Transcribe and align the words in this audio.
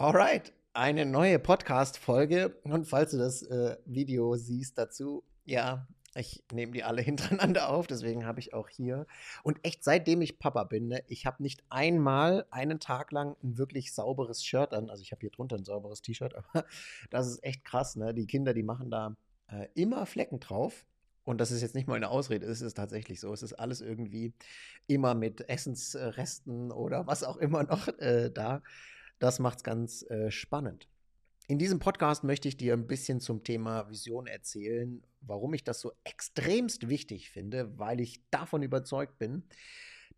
Alright, 0.00 0.52
eine 0.74 1.04
neue 1.04 1.40
Podcast-Folge. 1.40 2.54
Und 2.62 2.86
falls 2.86 3.10
du 3.10 3.18
das 3.18 3.42
äh, 3.42 3.76
Video 3.84 4.36
siehst 4.36 4.78
dazu, 4.78 5.24
ja, 5.44 5.88
ich 6.14 6.44
nehme 6.52 6.70
die 6.70 6.84
alle 6.84 7.02
hintereinander 7.02 7.68
auf, 7.68 7.88
deswegen 7.88 8.24
habe 8.24 8.38
ich 8.38 8.54
auch 8.54 8.68
hier. 8.68 9.08
Und 9.42 9.58
echt, 9.64 9.82
seitdem 9.82 10.22
ich 10.22 10.38
Papa 10.38 10.62
bin, 10.62 10.86
ne, 10.86 11.02
ich 11.08 11.26
habe 11.26 11.42
nicht 11.42 11.64
einmal 11.68 12.46
einen 12.52 12.78
Tag 12.78 13.10
lang 13.10 13.34
ein 13.42 13.58
wirklich 13.58 13.92
sauberes 13.92 14.44
Shirt 14.44 14.72
an. 14.72 14.88
Also 14.88 15.02
ich 15.02 15.10
habe 15.10 15.18
hier 15.18 15.30
drunter 15.30 15.56
ein 15.56 15.64
sauberes 15.64 16.00
T-Shirt, 16.00 16.32
aber 16.52 16.64
das 17.10 17.26
ist 17.26 17.42
echt 17.42 17.64
krass. 17.64 17.96
Ne? 17.96 18.14
Die 18.14 18.28
Kinder, 18.28 18.54
die 18.54 18.62
machen 18.62 18.92
da 18.92 19.16
äh, 19.48 19.66
immer 19.74 20.06
Flecken 20.06 20.38
drauf. 20.38 20.86
Und 21.24 21.40
das 21.40 21.50
ist 21.50 21.60
jetzt 21.60 21.74
nicht 21.74 21.88
mal 21.88 21.96
eine 21.96 22.08
Ausrede, 22.08 22.46
es 22.46 22.60
ist 22.60 22.74
tatsächlich 22.74 23.18
so. 23.18 23.32
Es 23.32 23.42
ist 23.42 23.54
alles 23.54 23.80
irgendwie 23.80 24.32
immer 24.86 25.16
mit 25.16 25.48
Essensresten 25.48 26.70
oder 26.70 27.08
was 27.08 27.24
auch 27.24 27.36
immer 27.38 27.64
noch 27.64 27.88
äh, 27.98 28.30
da. 28.30 28.62
Das 29.18 29.38
macht 29.38 29.58
es 29.58 29.64
ganz 29.64 30.02
äh, 30.10 30.30
spannend. 30.30 30.88
In 31.46 31.58
diesem 31.58 31.78
Podcast 31.78 32.24
möchte 32.24 32.46
ich 32.46 32.56
dir 32.56 32.74
ein 32.74 32.86
bisschen 32.86 33.20
zum 33.20 33.42
Thema 33.42 33.88
Vision 33.88 34.26
erzählen, 34.26 35.02
warum 35.22 35.54
ich 35.54 35.64
das 35.64 35.80
so 35.80 35.92
extremst 36.04 36.88
wichtig 36.90 37.30
finde, 37.30 37.78
weil 37.78 38.00
ich 38.00 38.20
davon 38.30 38.62
überzeugt 38.62 39.18
bin, 39.18 39.44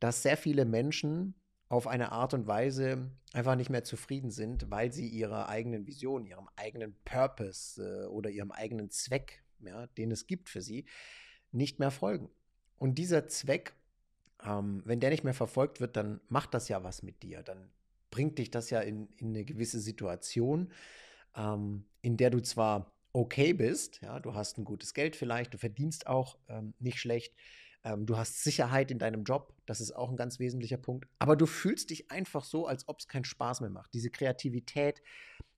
dass 0.00 0.22
sehr 0.22 0.36
viele 0.36 0.64
Menschen 0.64 1.34
auf 1.68 1.86
eine 1.86 2.10
Art 2.10 2.34
und 2.34 2.48
Weise 2.48 3.12
einfach 3.32 3.54
nicht 3.54 3.70
mehr 3.70 3.84
zufrieden 3.84 4.32
sind, 4.32 4.72
weil 4.72 4.92
sie 4.92 5.06
ihrer 5.06 5.48
eigenen 5.48 5.86
Vision, 5.86 6.26
ihrem 6.26 6.48
eigenen 6.56 6.96
Purpose 7.04 7.80
äh, 7.80 8.06
oder 8.06 8.28
ihrem 8.28 8.50
eigenen 8.50 8.90
Zweck, 8.90 9.44
ja, 9.60 9.86
den 9.86 10.10
es 10.10 10.26
gibt 10.26 10.48
für 10.48 10.62
sie, 10.62 10.84
nicht 11.52 11.78
mehr 11.78 11.92
folgen. 11.92 12.28
Und 12.76 12.96
dieser 12.96 13.28
Zweck, 13.28 13.74
ähm, 14.44 14.82
wenn 14.84 14.98
der 14.98 15.10
nicht 15.10 15.22
mehr 15.22 15.34
verfolgt 15.34 15.80
wird, 15.80 15.96
dann 15.96 16.20
macht 16.28 16.54
das 16.54 16.68
ja 16.68 16.82
was 16.82 17.04
mit 17.04 17.22
dir. 17.22 17.44
Dann 17.44 17.70
bringt 18.10 18.38
dich 18.38 18.50
das 18.50 18.70
ja 18.70 18.80
in, 18.80 19.08
in 19.16 19.28
eine 19.28 19.44
gewisse 19.44 19.80
Situation, 19.80 20.72
ähm, 21.36 21.84
in 22.02 22.16
der 22.16 22.30
du 22.30 22.40
zwar 22.40 22.92
okay 23.12 23.52
bist, 23.52 24.00
ja, 24.02 24.20
du 24.20 24.34
hast 24.34 24.58
ein 24.58 24.64
gutes 24.64 24.94
Geld 24.94 25.16
vielleicht, 25.16 25.54
du 25.54 25.58
verdienst 25.58 26.06
auch 26.06 26.38
ähm, 26.48 26.74
nicht 26.78 27.00
schlecht, 27.00 27.34
ähm, 27.82 28.06
du 28.06 28.16
hast 28.16 28.44
Sicherheit 28.44 28.90
in 28.90 28.98
deinem 28.98 29.24
Job, 29.24 29.54
das 29.66 29.80
ist 29.80 29.92
auch 29.92 30.10
ein 30.10 30.16
ganz 30.16 30.38
wesentlicher 30.38 30.76
Punkt, 30.76 31.08
aber 31.18 31.36
du 31.36 31.46
fühlst 31.46 31.90
dich 31.90 32.10
einfach 32.10 32.44
so, 32.44 32.66
als 32.66 32.88
ob 32.88 33.00
es 33.00 33.08
keinen 33.08 33.24
Spaß 33.24 33.62
mehr 33.62 33.70
macht. 33.70 33.92
Diese 33.94 34.10
Kreativität 34.10 35.02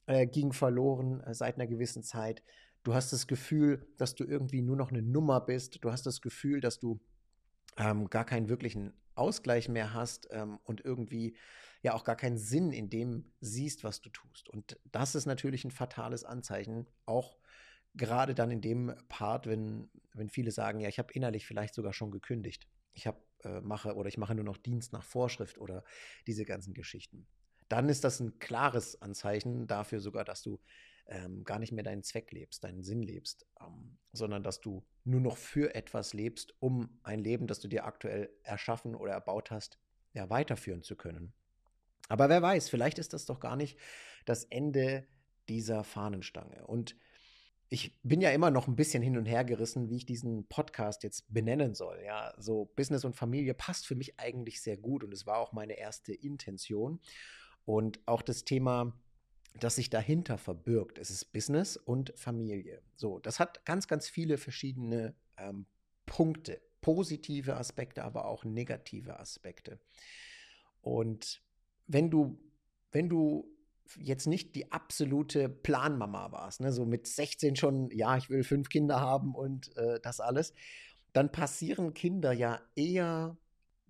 äh, 0.06 0.26
ging 0.26 0.52
verloren 0.52 1.20
äh, 1.20 1.34
seit 1.34 1.56
einer 1.56 1.66
gewissen 1.66 2.02
Zeit. 2.02 2.42
Du 2.84 2.94
hast 2.94 3.12
das 3.12 3.26
Gefühl, 3.26 3.86
dass 3.98 4.14
du 4.14 4.24
irgendwie 4.24 4.62
nur 4.62 4.76
noch 4.76 4.90
eine 4.90 5.02
Nummer 5.02 5.40
bist. 5.40 5.84
Du 5.84 5.92
hast 5.92 6.04
das 6.04 6.20
Gefühl, 6.20 6.60
dass 6.60 6.80
du 6.80 7.00
ähm, 7.76 8.10
gar 8.10 8.24
keinen 8.24 8.48
wirklichen 8.48 8.92
Ausgleich 9.14 9.68
mehr 9.68 9.94
hast 9.94 10.28
ähm, 10.32 10.58
und 10.64 10.84
irgendwie 10.84 11.36
ja 11.82 11.94
auch 11.94 12.04
gar 12.04 12.16
keinen 12.16 12.38
Sinn 12.38 12.72
in 12.72 12.88
dem 12.88 13.32
siehst, 13.40 13.84
was 13.84 14.00
du 14.00 14.10
tust. 14.10 14.48
Und 14.48 14.78
das 14.90 15.14
ist 15.14 15.26
natürlich 15.26 15.64
ein 15.64 15.70
fatales 15.70 16.24
Anzeichen, 16.24 16.86
auch 17.06 17.36
gerade 17.94 18.34
dann 18.34 18.50
in 18.50 18.60
dem 18.60 18.94
Part, 19.08 19.46
wenn, 19.46 19.90
wenn 20.14 20.30
viele 20.30 20.50
sagen, 20.50 20.80
ja, 20.80 20.88
ich 20.88 20.98
habe 20.98 21.12
innerlich 21.12 21.46
vielleicht 21.46 21.74
sogar 21.74 21.92
schon 21.92 22.10
gekündigt. 22.10 22.68
Ich 22.94 23.06
habe 23.06 23.20
äh, 23.44 23.60
mache 23.60 23.94
oder 23.94 24.08
ich 24.08 24.18
mache 24.18 24.34
nur 24.34 24.44
noch 24.44 24.56
Dienst 24.56 24.92
nach 24.92 25.04
Vorschrift 25.04 25.58
oder 25.58 25.84
diese 26.26 26.44
ganzen 26.44 26.74
Geschichten. 26.74 27.26
Dann 27.68 27.88
ist 27.88 28.04
das 28.04 28.20
ein 28.20 28.38
klares 28.38 29.00
Anzeichen 29.00 29.66
dafür 29.66 30.00
sogar, 30.00 30.24
dass 30.24 30.42
du 30.42 30.60
ähm, 31.06 31.44
gar 31.44 31.58
nicht 31.58 31.72
mehr 31.72 31.84
deinen 31.84 32.02
Zweck 32.02 32.30
lebst, 32.32 32.64
deinen 32.64 32.82
Sinn 32.82 33.02
lebst, 33.02 33.46
ähm, 33.60 33.98
sondern 34.12 34.42
dass 34.42 34.60
du 34.60 34.84
nur 35.04 35.20
noch 35.20 35.36
für 35.36 35.74
etwas 35.74 36.12
lebst, 36.12 36.54
um 36.60 37.00
ein 37.02 37.18
Leben, 37.18 37.46
das 37.46 37.60
du 37.60 37.68
dir 37.68 37.84
aktuell 37.84 38.30
erschaffen 38.42 38.94
oder 38.94 39.12
erbaut 39.12 39.50
hast, 39.50 39.78
ja, 40.12 40.30
weiterführen 40.30 40.82
zu 40.82 40.96
können. 40.96 41.32
Aber 42.08 42.28
wer 42.28 42.42
weiß, 42.42 42.68
vielleicht 42.68 42.98
ist 42.98 43.12
das 43.12 43.26
doch 43.26 43.40
gar 43.40 43.56
nicht 43.56 43.78
das 44.24 44.44
Ende 44.44 45.06
dieser 45.48 45.84
Fahnenstange. 45.84 46.66
Und 46.66 46.96
ich 47.72 47.98
bin 48.02 48.20
ja 48.20 48.30
immer 48.30 48.50
noch 48.50 48.68
ein 48.68 48.76
bisschen 48.76 49.02
hin 49.02 49.16
und 49.16 49.24
her 49.24 49.44
gerissen, 49.44 49.88
wie 49.88 49.96
ich 49.96 50.04
diesen 50.04 50.46
Podcast 50.46 51.02
jetzt 51.04 51.32
benennen 51.32 51.74
soll. 51.74 52.02
Ja, 52.04 52.34
so 52.36 52.66
Business 52.76 53.04
und 53.06 53.16
Familie 53.16 53.54
passt 53.54 53.86
für 53.86 53.94
mich 53.94 54.20
eigentlich 54.20 54.60
sehr 54.60 54.76
gut 54.76 55.02
und 55.02 55.14
es 55.14 55.26
war 55.26 55.38
auch 55.38 55.52
meine 55.52 55.78
erste 55.78 56.12
Intention. 56.12 57.00
Und 57.64 58.00
auch 58.04 58.20
das 58.20 58.44
Thema, 58.44 58.92
das 59.58 59.76
sich 59.76 59.88
dahinter 59.88 60.36
verbirgt, 60.36 60.98
es 60.98 61.10
ist 61.10 61.32
Business 61.32 61.78
und 61.78 62.12
Familie. 62.14 62.82
So, 62.94 63.20
das 63.20 63.40
hat 63.40 63.64
ganz, 63.64 63.88
ganz 63.88 64.06
viele 64.06 64.36
verschiedene 64.36 65.14
ähm, 65.38 65.64
Punkte, 66.04 66.60
positive 66.82 67.56
Aspekte, 67.56 68.04
aber 68.04 68.26
auch 68.26 68.44
negative 68.44 69.18
Aspekte. 69.18 69.80
Und 70.82 71.42
wenn 71.92 72.10
du, 72.10 72.38
wenn 72.90 73.08
du 73.08 73.48
jetzt 73.98 74.26
nicht 74.26 74.54
die 74.54 74.72
absolute 74.72 75.48
Planmama 75.48 76.32
warst, 76.32 76.60
ne, 76.60 76.72
so 76.72 76.86
mit 76.86 77.06
16 77.06 77.56
schon, 77.56 77.90
ja, 77.90 78.16
ich 78.16 78.30
will 78.30 78.42
fünf 78.42 78.68
Kinder 78.68 79.00
haben 79.00 79.34
und 79.34 79.76
äh, 79.76 80.00
das 80.00 80.20
alles, 80.20 80.54
dann 81.12 81.30
passieren 81.30 81.92
Kinder 81.92 82.32
ja 82.32 82.60
eher 82.74 83.36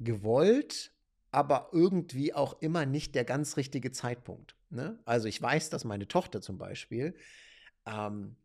gewollt, 0.00 0.92
aber 1.30 1.68
irgendwie 1.72 2.34
auch 2.34 2.60
immer 2.60 2.84
nicht 2.84 3.14
der 3.14 3.24
ganz 3.24 3.56
richtige 3.56 3.92
Zeitpunkt. 3.92 4.56
Ne? 4.70 4.98
Also 5.04 5.28
ich 5.28 5.40
weiß, 5.40 5.70
dass 5.70 5.84
meine 5.84 6.08
Tochter 6.08 6.40
zum 6.40 6.58
Beispiel 6.58 7.14
ähm, 7.86 8.36
äh, 8.36 8.41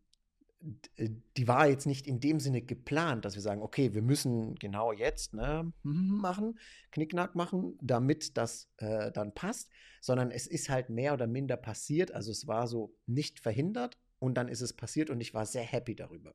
die 0.60 1.46
war 1.46 1.68
jetzt 1.68 1.86
nicht 1.86 2.06
in 2.06 2.20
dem 2.20 2.40
Sinne 2.40 2.62
geplant, 2.62 3.24
dass 3.24 3.34
wir 3.34 3.42
sagen, 3.42 3.62
okay, 3.62 3.94
wir 3.94 4.02
müssen 4.02 4.56
genau 4.56 4.92
jetzt 4.92 5.32
ne, 5.32 5.72
machen, 5.82 6.58
Knickknack 6.90 7.34
machen, 7.34 7.78
damit 7.80 8.36
das 8.36 8.68
äh, 8.78 9.12
dann 9.12 9.34
passt, 9.34 9.70
sondern 10.00 10.30
es 10.30 10.46
ist 10.46 10.68
halt 10.68 10.90
mehr 10.90 11.14
oder 11.14 11.26
minder 11.26 11.56
passiert. 11.56 12.12
Also 12.12 12.32
es 12.32 12.46
war 12.46 12.66
so 12.66 12.94
nicht 13.06 13.38
verhindert 13.40 13.98
und 14.18 14.34
dann 14.34 14.48
ist 14.48 14.60
es 14.60 14.72
passiert 14.72 15.10
und 15.10 15.20
ich 15.20 15.32
war 15.32 15.46
sehr 15.46 15.62
happy 15.62 15.94
darüber. 15.94 16.34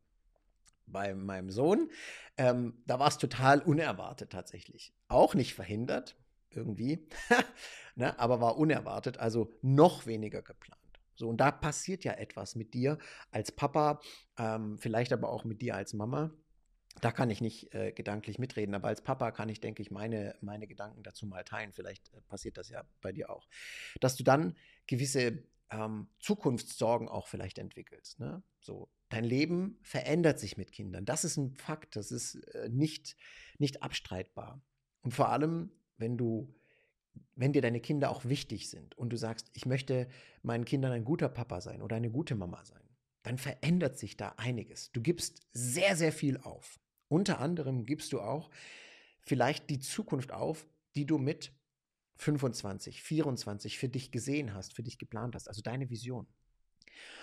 Bei 0.85 1.13
meinem 1.13 1.50
Sohn, 1.50 1.90
ähm, 2.38 2.81
da 2.85 3.00
war 3.00 3.07
es 3.07 3.17
total 3.17 3.59
unerwartet 3.61 4.31
tatsächlich. 4.31 4.94
Auch 5.07 5.34
nicht 5.34 5.53
verhindert, 5.53 6.17
irgendwie, 6.50 7.07
ne, 7.95 8.17
aber 8.19 8.40
war 8.40 8.57
unerwartet, 8.57 9.17
also 9.17 9.51
noch 9.61 10.05
weniger 10.05 10.41
geplant. 10.41 10.83
So, 11.16 11.29
und 11.29 11.38
da 11.38 11.51
passiert 11.51 12.03
ja 12.03 12.13
etwas 12.13 12.56
mit 12.56 12.74
dir 12.74 12.97
als 13.31 13.51
Papa, 13.51 14.00
ähm, 14.38 14.78
vielleicht 14.78 15.13
aber 15.13 15.29
auch 15.29 15.44
mit 15.44 15.62
dir 15.62 15.75
als 15.75 15.94
Mama. 15.94 16.31
Da 17.01 17.12
kann 17.12 17.29
ich 17.29 17.41
nicht 17.41 17.74
äh, 17.74 17.91
gedanklich 17.91 18.38
mitreden, 18.38 18.75
aber 18.75 18.88
als 18.88 19.01
Papa 19.01 19.31
kann 19.31 19.50
ich, 19.50 19.59
denke 19.59 19.81
ich, 19.81 19.90
meine, 19.90 20.35
meine 20.41 20.68
Gedanken 20.68 21.02
dazu 21.03 21.25
mal 21.25 21.44
teilen. 21.44 21.73
Vielleicht 21.73 22.13
äh, 22.13 22.22
passiert 22.22 22.57
das 22.57 22.69
ja 22.69 22.84
bei 23.02 23.12
dir 23.12 23.29
auch. 23.29 23.47
Dass 24.00 24.16
du 24.16 24.23
dann 24.23 24.56
gewisse 24.85 25.44
ähm, 25.72 26.07
Zukunftssorgen 26.19 27.07
auch 27.09 27.28
vielleicht 27.28 27.57
entwickelst. 27.57 28.19
Ne? 28.19 28.44
So, 28.62 28.90
dein 29.09 29.23
Leben 29.23 29.79
verändert 29.81 30.40
sich 30.40 30.57
mit 30.57 30.72
Kindern. 30.72 31.06
Das 31.06 31.23
ist 31.23 31.38
ein 31.38 31.56
Fakt, 31.56 31.96
das 31.96 32.12
ist 32.12 32.35
äh, 32.53 32.69
nicht, 32.69 33.16
nicht 33.57 33.81
abstreitbar. 33.81 34.62
Und 35.02 35.13
vor 35.13 35.29
allem, 35.29 35.72
wenn 35.97 36.18
du 36.18 36.53
wenn 37.35 37.53
dir 37.53 37.62
deine 37.62 37.79
Kinder 37.79 38.12
auch 38.12 38.25
wichtig 38.25 38.69
sind 38.69 38.97
und 38.97 39.09
du 39.09 39.18
sagst, 39.18 39.50
ich 39.53 39.66
möchte 39.66 40.07
meinen 40.41 40.66
Kindern 40.66 40.91
ein 40.91 41.06
guter 41.06 41.29
Papa 41.29 41.62
sein 41.62 41.81
oder 41.81 41.96
eine 41.96 42.12
gute 42.12 42.35
Mama 42.35 42.63
sein, 42.63 42.84
dann 43.24 43.38
verändert 43.38 43.97
sich 43.97 44.18
da 44.18 44.34
einiges. 44.38 44.91
Du 44.91 45.01
gibst 45.01 45.41
sehr, 45.52 45.96
sehr 45.96 46.12
viel 46.12 46.38
auf. 46.38 46.79
Unter 47.07 47.40
anderem 47.40 47.85
gibst 47.85 48.13
du 48.13 48.22
auch 48.22 48.50
vielleicht 49.22 49.69
die 49.69 49.79
Zukunft 49.79 50.31
auf, 50.31 50.68
die 50.96 51.06
du 51.06 51.18
mit 51.18 51.52
25, 52.18 53.02
24 53.02 53.78
für 53.78 53.90
dich 53.90 54.12
gesehen 54.12 54.53
hast, 54.53 54.73
für 54.73 54.84
dich 54.84 54.97
geplant 54.97 55.35
hast, 55.35 55.47
also 55.47 55.62
deine 55.62 55.90
Vision. 55.90 56.28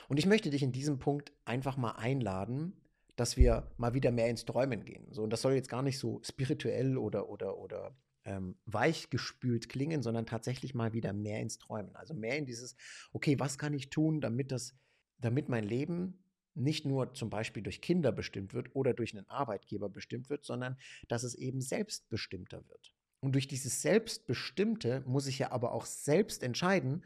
Und 0.08 0.18
ich 0.18 0.26
möchte 0.26 0.50
dich 0.50 0.62
in 0.62 0.72
diesem 0.72 0.98
Punkt 0.98 1.32
einfach 1.44 1.76
mal 1.76 1.92
einladen, 1.92 2.72
dass 3.16 3.36
wir 3.36 3.70
mal 3.76 3.94
wieder 3.94 4.10
mehr 4.10 4.28
ins 4.28 4.44
Träumen 4.44 4.84
gehen. 4.84 5.06
So, 5.12 5.22
und 5.22 5.30
das 5.30 5.42
soll 5.42 5.52
jetzt 5.52 5.68
gar 5.68 5.82
nicht 5.82 5.98
so 5.98 6.20
spirituell 6.24 6.96
oder, 6.96 7.28
oder, 7.28 7.58
oder 7.58 7.94
ähm, 8.25 8.56
weichgespült 8.66 9.69
klingen, 9.69 10.03
sondern 10.03 10.26
tatsächlich 10.26 10.75
mal 10.75 10.92
wieder 10.92 11.12
mehr 11.12 11.41
ins 11.41 11.58
Träumen. 11.58 11.94
Also 11.97 12.14
mehr 12.14 12.36
in 12.36 12.47
dieses, 12.47 12.76
okay, 13.12 13.38
was 13.38 13.58
kann 13.58 13.75
ich 13.75 13.91
tun, 13.91 14.21
damit 14.21 14.53
das, 14.53 14.74
damit 15.18 15.48
mein 15.48 15.65
Leben 15.65 16.22
nicht 16.54 16.84
nur 16.84 17.15
zum 17.15 17.30
Beispiel 17.30 17.62
durch 17.62 17.80
Kinder 17.80 18.12
bestimmt 18.12 18.54
wird 18.54 18.74
oder 18.74 18.92
durch 18.92 19.16
einen 19.16 19.28
Arbeitgeber 19.28 19.89
bestimmt 19.89 20.28
wird, 20.30 20.44
sondern 20.44 20.77
dass 21.09 21.22
es 21.22 21.34
eben 21.34 21.60
selbstbestimmter 21.60 22.68
wird. 22.68 22.92
Und 23.21 23.33
durch 23.33 23.48
dieses 23.48 23.83
Selbstbestimmte 23.83 25.03
muss 25.06 25.27
ich 25.27 25.39
ja 25.39 25.53
aber 25.53 25.72
auch 25.72 25.86
selbst 25.86 26.42
entscheiden, 26.42 27.04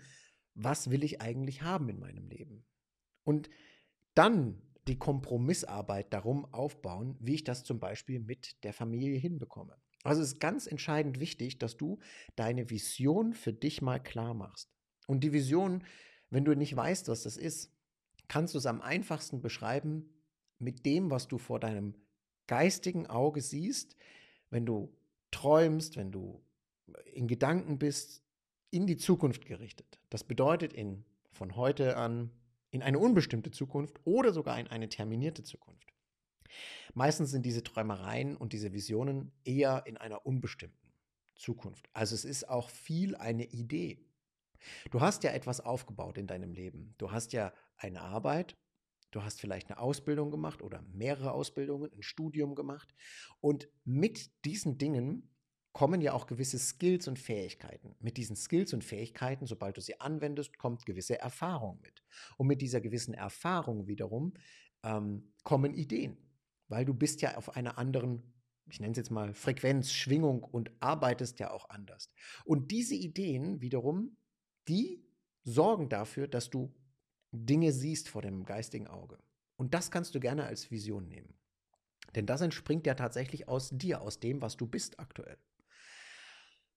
was 0.55 0.91
will 0.91 1.03
ich 1.05 1.21
eigentlich 1.21 1.62
haben 1.62 1.88
in 1.88 1.99
meinem 1.99 2.29
Leben. 2.29 2.65
Und 3.25 3.50
dann 4.15 4.62
die 4.87 4.99
Kompromissarbeit 4.99 6.12
darum 6.12 6.44
aufbauen, 6.53 7.17
wie 7.19 7.35
ich 7.35 7.44
das 7.44 7.65
zum 7.65 7.81
Beispiel 7.81 8.21
mit 8.21 8.62
der 8.65 8.73
Familie 8.73 9.19
hinbekomme. 9.19 9.77
Also 10.05 10.23
es 10.23 10.35
ist 10.35 10.41
ganz 10.41 10.67
entscheidend 10.67 11.19
wichtig, 11.19 11.59
dass 11.59 11.77
du 11.77 11.99
deine 12.37 12.71
Vision 12.71 13.33
für 13.33 13.53
dich 13.53 13.83
mal 13.83 13.99
klar 13.99 14.35
machst. 14.35 14.71
Und 15.06 15.25
die 15.25 15.33
Vision, 15.33 15.83
wenn 16.31 16.45
du 16.45 16.55
nicht 16.55 16.77
weißt, 16.77 17.09
was 17.09 17.23
das 17.23 17.37
ist, 17.37 17.73
kannst 18.29 18.55
du 18.55 18.59
es 18.59 18.67
am 18.67 18.81
einfachsten 18.81 19.41
beschreiben 19.41 20.09
mit 20.59 20.87
dem, 20.87 21.11
was 21.11 21.27
du 21.27 21.39
vor 21.39 21.59
deinem 21.59 21.95
geistigen 22.47 23.06
Auge 23.06 23.41
siehst, 23.41 23.97
wenn 24.51 24.67
du 24.67 24.95
träumst, 25.31 25.97
wenn 25.97 26.12
du 26.12 26.43
in 27.12 27.27
Gedanken 27.27 27.79
bist, 27.79 28.23
in 28.71 28.87
die 28.87 28.99
Zukunft 28.99 29.47
gerichtet. 29.47 29.99
Das 30.11 30.25
bedeutet 30.25 30.73
in 30.73 31.05
von 31.33 31.57
heute 31.57 31.97
an 31.97 32.31
in 32.71 32.83
eine 32.83 32.99
unbestimmte 32.99 33.50
Zukunft 33.50 34.00
oder 34.05 34.33
sogar 34.33 34.59
in 34.59 34.67
eine 34.67 34.89
terminierte 34.89 35.43
Zukunft. 35.45 35.94
Meistens 36.95 37.31
sind 37.31 37.45
diese 37.45 37.62
Träumereien 37.62 38.37
und 38.37 38.53
diese 38.53 38.73
Visionen 38.73 39.33
eher 39.45 39.85
in 39.87 39.97
einer 39.97 40.27
unbestimmten 40.27 40.93
Zukunft. 41.35 41.89
Also 41.93 42.15
es 42.15 42.25
ist 42.25 42.49
auch 42.49 42.69
viel 42.69 43.17
eine 43.17 43.45
Idee. 43.45 43.99
Du 44.91 45.01
hast 45.01 45.25
ja 45.25 45.33
etwas 45.33 45.61
aufgebaut 45.61 46.19
in 46.19 46.27
deinem 46.27 46.53
Leben. 46.53 46.95
Du 46.99 47.11
hast 47.11 47.33
ja 47.33 47.53
eine 47.77 48.01
Arbeit, 48.01 48.56
du 49.11 49.23
hast 49.23 49.41
vielleicht 49.41 49.71
eine 49.71 49.79
Ausbildung 49.79 50.31
gemacht 50.31 50.62
oder 50.62 50.83
mehrere 50.93 51.33
Ausbildungen, 51.33 51.93
ein 51.93 52.03
Studium 52.03 52.55
gemacht. 52.55 52.95
Und 53.41 53.69
mit 53.85 54.31
diesen 54.45 54.79
Dingen 54.79 55.31
kommen 55.73 56.00
ja 56.00 56.12
auch 56.12 56.27
gewisse 56.27 56.59
Skills 56.59 57.09
und 57.09 57.19
Fähigkeiten. 57.19 57.97
Mit 57.99 58.17
diesen 58.17 58.37
Skills 58.37 58.73
und 58.73 58.85
Fähigkeiten, 58.85 59.47
sobald 59.47 59.77
du 59.77 59.81
sie 59.81 60.00
anwendest, 60.00 60.57
kommt 60.57 60.87
gewisse 60.87 61.19
Erfahrung 61.19 61.81
mit. 61.83 62.05
Und 62.37 62.47
mit 62.47 62.62
dieser 62.62 62.81
gewissen 62.81 63.12
Erfahrung 63.12 63.89
wiederum 63.89 64.35
ähm, 64.85 65.33
kommen 65.43 65.75
Ideen, 65.75 66.17
weil 66.69 66.84
du 66.84 66.94
bist 66.94 67.22
ja 67.22 67.37
auf 67.37 67.56
einer 67.56 67.78
anderen, 67.78 68.22
ich 68.66 68.81
nenne 68.81 68.93
es 68.93 68.99
jetzt 68.99 69.11
mal 69.11 69.34
Frequenz, 69.34 69.93
Schwingung 69.93 70.43
und 70.43 70.70
arbeitest 70.81 71.38
ja 71.38 71.50
auch 71.50 71.69
anders. 71.70 72.11
Und 72.44 72.70
diese 72.70 72.94
Ideen 72.94 73.61
wiederum, 73.61 74.16
die 74.69 75.05
sorgen 75.44 75.88
dafür, 75.88 76.28
dass 76.28 76.50
du 76.50 76.75
Dinge 77.32 77.72
siehst 77.72 78.08
vor 78.08 78.22
dem 78.22 78.44
geistigen 78.44 78.87
Auge. 78.87 79.19
Und 79.56 79.75
das 79.75 79.90
kannst 79.90 80.14
du 80.14 80.20
gerne 80.20 80.44
als 80.44 80.70
Vision 80.70 81.08
nehmen. 81.08 81.34
Denn 82.14 82.26
das 82.26 82.40
entspringt 82.40 82.87
ja 82.87 82.94
tatsächlich 82.94 83.49
aus 83.49 83.70
dir, 83.70 84.00
aus 84.00 84.20
dem, 84.20 84.40
was 84.40 84.56
du 84.56 84.66
bist 84.66 84.99
aktuell. 85.00 85.38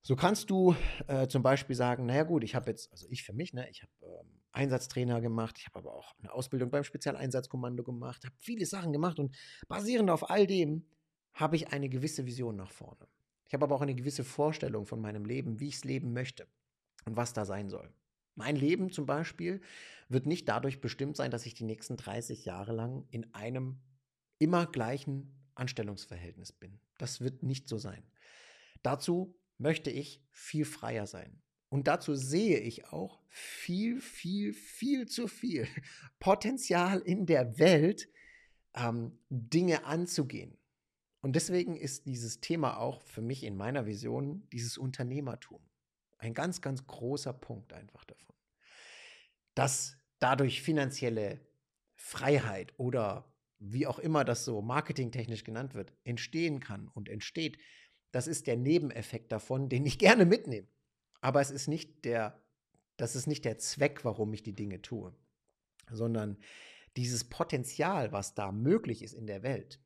So 0.07 0.15
kannst 0.15 0.49
du 0.49 0.73
äh, 1.07 1.27
zum 1.27 1.43
Beispiel 1.43 1.75
sagen, 1.75 2.05
naja 2.05 2.23
gut, 2.23 2.45
ich 2.45 2.55
habe 2.55 2.69
jetzt, 2.69 2.89
also 2.93 3.05
ich 3.09 3.23
für 3.23 3.33
mich, 3.33 3.51
ne, 3.51 3.69
ich 3.69 3.81
habe 3.81 3.91
ähm, 4.03 4.39
Einsatztrainer 4.53 5.19
gemacht, 5.19 5.57
ich 5.59 5.65
habe 5.65 5.79
aber 5.79 5.93
auch 5.93 6.13
eine 6.19 6.31
Ausbildung 6.31 6.69
beim 6.69 6.85
Spezialeinsatzkommando 6.85 7.83
gemacht, 7.83 8.23
habe 8.23 8.33
viele 8.39 8.65
Sachen 8.65 8.93
gemacht 8.93 9.19
und 9.19 9.35
basierend 9.67 10.09
auf 10.09 10.29
all 10.29 10.47
dem 10.47 10.85
habe 11.33 11.57
ich 11.57 11.73
eine 11.73 11.89
gewisse 11.89 12.25
Vision 12.25 12.55
nach 12.55 12.71
vorne. 12.71 13.05
Ich 13.47 13.53
habe 13.53 13.65
aber 13.65 13.75
auch 13.75 13.81
eine 13.81 13.95
gewisse 13.95 14.23
Vorstellung 14.23 14.85
von 14.85 15.01
meinem 15.01 15.25
Leben, 15.25 15.59
wie 15.59 15.67
ich 15.67 15.75
es 15.75 15.83
leben 15.83 16.13
möchte 16.13 16.47
und 17.03 17.17
was 17.17 17.33
da 17.33 17.43
sein 17.43 17.67
soll. 17.67 17.93
Mein 18.35 18.55
Leben 18.55 18.93
zum 18.93 19.05
Beispiel 19.05 19.59
wird 20.07 20.25
nicht 20.25 20.47
dadurch 20.47 20.79
bestimmt 20.79 21.17
sein, 21.17 21.31
dass 21.31 21.45
ich 21.45 21.53
die 21.53 21.65
nächsten 21.65 21.97
30 21.97 22.45
Jahre 22.45 22.71
lang 22.71 23.05
in 23.11 23.33
einem 23.33 23.81
immer 24.39 24.67
gleichen 24.67 25.49
Anstellungsverhältnis 25.55 26.53
bin. 26.53 26.79
Das 26.97 27.19
wird 27.19 27.43
nicht 27.43 27.67
so 27.67 27.77
sein. 27.77 28.09
Dazu 28.83 29.35
möchte 29.57 29.89
ich 29.89 30.21
viel 30.31 30.65
freier 30.65 31.07
sein. 31.07 31.41
Und 31.69 31.87
dazu 31.87 32.15
sehe 32.15 32.59
ich 32.59 32.87
auch 32.87 33.19
viel, 33.27 33.99
viel, 33.99 34.53
viel 34.53 35.07
zu 35.07 35.27
viel 35.27 35.67
Potenzial 36.19 36.99
in 36.99 37.25
der 37.25 37.59
Welt, 37.59 38.09
ähm, 38.73 39.19
Dinge 39.29 39.85
anzugehen. 39.85 40.57
Und 41.21 41.35
deswegen 41.35 41.75
ist 41.75 42.05
dieses 42.05 42.39
Thema 42.39 42.77
auch 42.77 43.01
für 43.01 43.21
mich 43.21 43.43
in 43.43 43.57
meiner 43.57 43.85
Vision 43.85 44.47
dieses 44.51 44.77
Unternehmertum. 44.77 45.61
Ein 46.19 46.33
ganz, 46.33 46.61
ganz 46.61 46.85
großer 46.87 47.33
Punkt 47.33 47.73
einfach 47.73 48.05
davon. 48.05 48.35
Dass 49.55 49.97
dadurch 50.19 50.61
finanzielle 50.61 51.45
Freiheit 51.95 52.73
oder 52.77 53.33
wie 53.59 53.87
auch 53.87 53.99
immer 53.99 54.23
das 54.23 54.45
so 54.45 54.61
marketingtechnisch 54.61 55.43
genannt 55.43 55.73
wird, 55.73 55.91
entstehen 56.03 56.59
kann 56.59 56.87
und 56.87 57.09
entsteht, 57.09 57.57
das 58.11 58.27
ist 58.27 58.47
der 58.47 58.57
Nebeneffekt 58.57 59.31
davon, 59.31 59.69
den 59.69 59.85
ich 59.85 59.99
gerne 59.99 60.25
mitnehme. 60.25 60.67
Aber 61.21 61.41
es 61.41 61.51
ist 61.51 61.67
nicht 61.67 62.05
der, 62.05 62.41
das 62.97 63.15
ist 63.15 63.27
nicht 63.27 63.45
der 63.45 63.57
Zweck, 63.57 64.05
warum 64.05 64.33
ich 64.33 64.43
die 64.43 64.55
Dinge 64.55 64.81
tue, 64.81 65.13
sondern 65.91 66.37
dieses 66.95 67.23
Potenzial, 67.25 68.11
was 68.11 68.33
da 68.33 68.51
möglich 68.51 69.03
ist 69.03 69.13
in 69.13 69.27
der 69.27 69.43
Welt, 69.43 69.79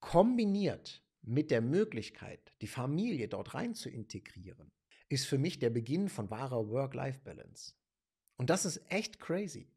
kombiniert 0.00 1.02
mit 1.22 1.50
der 1.50 1.60
Möglichkeit, 1.60 2.52
die 2.60 2.66
Familie 2.66 3.28
dort 3.28 3.54
rein 3.54 3.74
zu 3.74 3.88
integrieren, 3.88 4.70
ist 5.08 5.26
für 5.26 5.38
mich 5.38 5.58
der 5.58 5.70
Beginn 5.70 6.08
von 6.08 6.30
wahrer 6.30 6.68
Work-Life-Balance. 6.68 7.74
Und 8.36 8.50
das 8.50 8.64
ist 8.64 8.80
echt 8.90 9.18
crazy. 9.18 9.68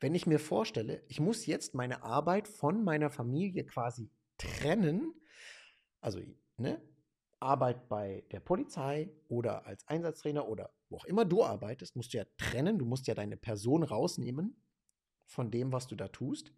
Wenn 0.00 0.14
ich 0.14 0.26
mir 0.26 0.38
vorstelle, 0.38 1.02
ich 1.08 1.20
muss 1.20 1.46
jetzt 1.46 1.74
meine 1.74 2.02
Arbeit 2.02 2.46
von 2.48 2.84
meiner 2.84 3.10
Familie 3.10 3.64
quasi 3.64 4.10
trennen, 4.38 5.14
also 6.00 6.20
ne, 6.58 6.80
Arbeit 7.44 7.88
bei 7.88 8.24
der 8.32 8.40
Polizei 8.40 9.10
oder 9.28 9.66
als 9.66 9.86
Einsatztrainer 9.86 10.48
oder 10.48 10.70
wo 10.88 10.96
auch 10.96 11.04
immer 11.04 11.24
du 11.24 11.44
arbeitest, 11.44 11.94
musst 11.94 12.12
du 12.12 12.18
ja 12.18 12.24
trennen, 12.38 12.78
du 12.78 12.84
musst 12.84 13.06
ja 13.06 13.14
deine 13.14 13.36
Person 13.36 13.82
rausnehmen 13.82 14.56
von 15.26 15.50
dem, 15.50 15.72
was 15.72 15.86
du 15.86 15.94
da 15.94 16.08
tust. 16.08 16.52